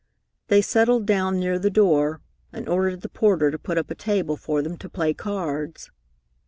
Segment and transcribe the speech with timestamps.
[0.47, 4.35] They settled down near the door, and ordered the porter to put up a table
[4.35, 5.91] for them to play cards.